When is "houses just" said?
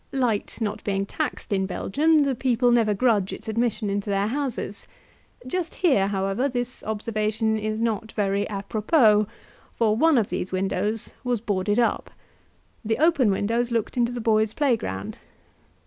4.25-5.75